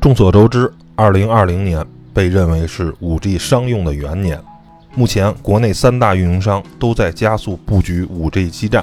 [0.00, 4.40] 众所周知，二零二零年被认为是五 G 商用的元年。
[4.94, 8.82] 目前，国内三大运营商都在加速布局五 G 基站，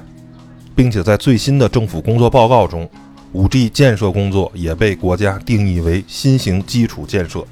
[0.75, 2.87] 并且在最新的政府工作报告中，
[3.31, 7.43] 五 G 建设工作也被国家定义为新型基础建设。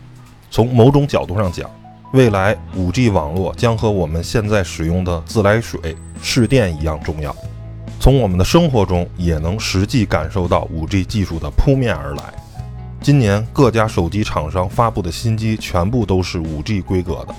[0.51, 1.67] 从某种角度上讲，
[2.13, 7.35] 未来五 G 网络将和我们现在使用的自来水、市电一样重要。
[7.99, 12.23] 从我们的生活中也能实际感受到五 G 技术的扑面而来。
[13.05, 17.35] 今年各家手机厂商发布的新机全部都是 5G 规格的，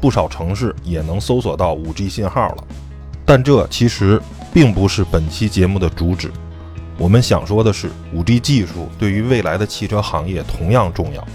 [0.00, 2.64] 不少城市也能搜索到 5G 信号了。
[3.24, 4.22] 但这其实
[4.54, 6.30] 并不是本期节目的主旨。
[6.96, 11.26] 我们想说的是，5G 技术对于未来的汽车行业同样重要，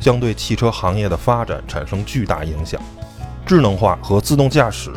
[0.00, 2.80] 将对汽车行业的发展产生巨大影响。
[3.44, 4.90] 智能化和自动驾驶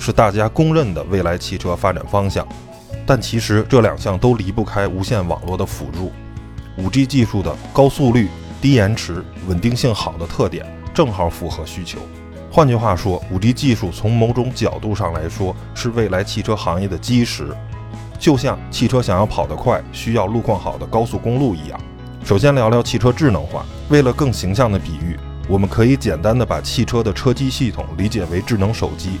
[0.00, 2.48] 是大家公认的未来汽车发展方向，
[3.04, 6.10] 但其实这两项都离不开无线网络的辅助。
[6.78, 8.28] 五 G 技术的高速率、
[8.60, 11.98] 低延迟、稳定性好的特点，正好符合需求。
[12.52, 17.48] 换句话说，五 G 技术从某种角度上来说，是未来汽车行业的基石。
[18.16, 21.80] 就像汽车想要跑得快，需要路况好的高速公路一样。
[22.24, 23.66] 首先聊聊汽车智能化。
[23.88, 29.18] 为了更形象的比喻，我们可以简单的把汽车的车机系统理解为智能手机。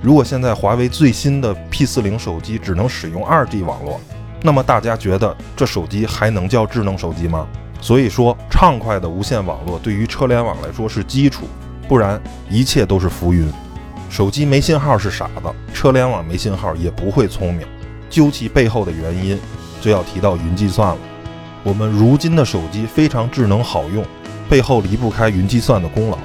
[0.00, 4.00] 如果现在华为最新的 P 四零手机只能使用二 G 网络，
[4.42, 7.46] 那么大家觉得这手机还能叫智能手机吗？
[7.80, 11.46] 所以说，畅快的无线网络对于车联网来说是基础，
[11.88, 13.50] 不然一切都是浮云。
[14.08, 17.66] 手机没信号是傻子，车联网没信号也不会聪明。
[18.10, 19.38] 究其背后的原因，
[19.80, 20.98] 就要提到云计算了。
[21.62, 24.04] 我们如今的手机非常智能好用，
[24.48, 26.18] 背后离不开云计算的功劳。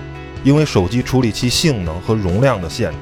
[0.43, 2.97] 因为手机处理器性能和容量的限制，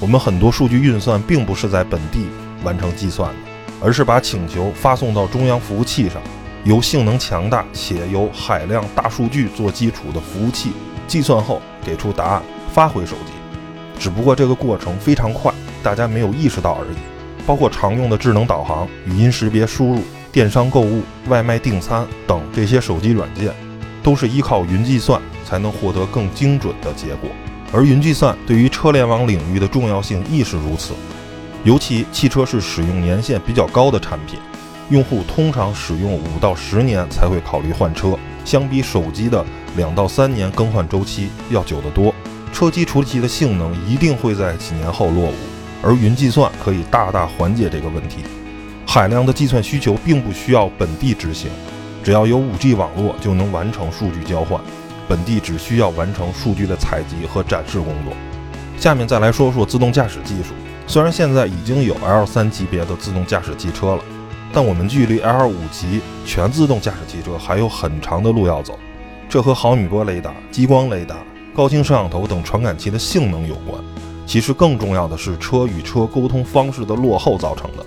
[0.00, 2.26] 我们很多数据运算并不是在本地
[2.62, 3.49] 完成计算的。
[3.80, 6.20] 而是把请求发送到中央服务器上，
[6.64, 10.72] 由性能强大且由海量大数据做基础的服务器
[11.08, 12.42] 计算后给出答案，
[12.72, 13.32] 发回手机。
[13.98, 15.52] 只不过这个过程非常快，
[15.82, 16.96] 大家没有意识到而已。
[17.46, 23.52] 包括常用的智能导航、语音识别输入、电商购物、外卖订餐等这些手机软件，
[24.02, 27.30] 都是依靠云计算才能获得更精准的结果。
[27.72, 30.92] 而云计算对于车联网领域的重要性亦是如此。
[31.62, 34.38] 尤其汽车是使用年限比较高的产品，
[34.88, 39.44] 用户通常使用五到十年才会考虑换车，相比手机的
[39.76, 42.14] 两到三年更换周期要久得多。
[42.52, 45.34] 车机处理器的性能一定会在几年后落伍，
[45.82, 48.24] 而云计算可以大大缓解这个问题。
[48.86, 51.50] 海量的计算需求并不需要本地执行，
[52.02, 54.60] 只要有 5G 网络就能完成数据交换，
[55.06, 58.14] 本地只需要完成数据的采集和展示工作。
[58.78, 60.54] 下面再来说说自动驾驶技术。
[60.90, 64.02] 虽然现在已经有 L 三级别的自动驾驶汽车了，
[64.52, 68.76] 但我们距离 L 五级全自动驾驶汽车还有很长的路要走。
[69.28, 71.18] 这和毫米波雷达、激光雷达、
[71.54, 73.80] 高清摄像头等传感器的性能有关。
[74.26, 77.86] 其实更重要的是车与车沟通方式的落后造成的。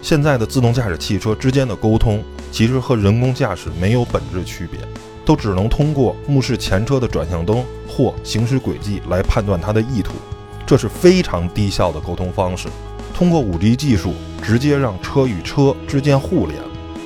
[0.00, 4.78] 现在的自动驾驶汽车之间的沟通，其实和人工驾驶没有本质区别，
[5.24, 10.12] 都只能通过目视前车的转向灯或行驶轨迹来判断它的意图。
[10.66, 12.68] 这是非常低效的沟通方式。
[13.14, 14.12] 通过 5G 技术，
[14.42, 16.58] 直接让车与车之间互联，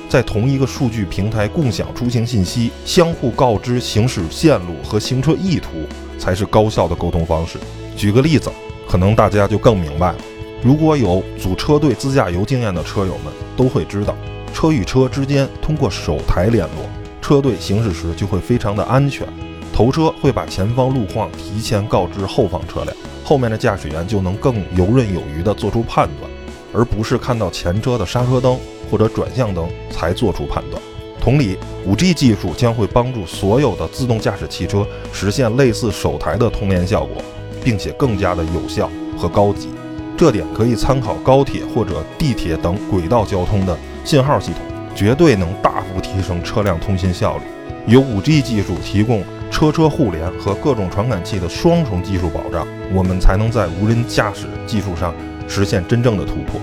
[0.09, 7.59] 在同一个数据平台共享出行信息，相互告知行驶线路和行车意图，才是高效的沟通方式。
[7.95, 8.51] 举个例子，
[8.89, 10.17] 可能大家就更明白了。
[10.63, 14.15] 如果有组车队自驾游经验的车友们都会知道，
[14.53, 16.89] 车与车之间通过手台联络，
[17.21, 19.25] 车队行驶时就会非常的安全。
[19.71, 22.93] 头车会把前方路况提前告知后方车辆。
[23.23, 26.29] 后面的驾驶员就能更游刃有余地做出判断，
[26.73, 28.57] 而不是看到前车的刹车灯
[28.89, 30.81] 或者转向灯才做出判断。
[31.19, 37.21] 同理，5G 技术将会帮助所有的自动驾驶汽车实现类似手台的通联效果，
[37.63, 39.69] 并且更加的有效和高级。
[40.17, 44.61] 这点可以参考高铁或者地铁等轨道交通的信号系统，
[44.95, 47.43] 绝对能大幅提升车辆通信效率。
[47.85, 49.23] 由 5G 技术提供。
[49.51, 55.13] 车车互联和各种传感器的双重技术保障，我们才能在无人驾驶技术上
[55.47, 56.59] 实现真正的突破。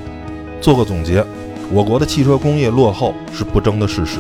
[0.61, 1.25] 做个总结，
[1.71, 4.19] 我国的汽车工业落后是不争的事实，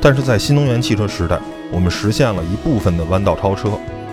[0.00, 1.40] 但是在新能源汽车时代，
[1.72, 3.70] 我们实现了一部分的弯道超车。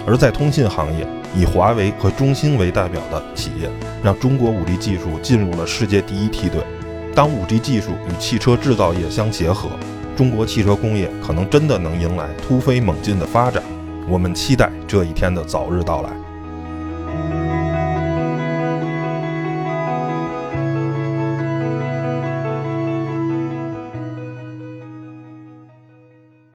[0.08, 1.06] 而在通信行业，
[1.36, 3.70] 以华为和中兴为代表的企业，
[4.02, 6.62] 让中国 5G 技术进入了世界第一梯队。
[7.14, 9.70] 当 5G 技术与汽车制造业相结合，
[10.16, 13.62] 中国汽车工业可能真的能迎来突飞猛进的发展。
[14.08, 16.29] 我们期待这一天的早日到来。